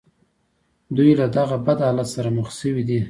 دوی 0.95 1.11
له 1.19 1.25
دغه 1.37 1.55
بد 1.65 1.79
حالت 1.87 2.07
سره 2.15 2.29
مخ 2.37 2.47
شوي 2.59 2.83
دي 2.89 2.97